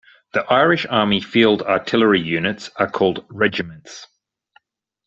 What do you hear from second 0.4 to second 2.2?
Irish Army field artillery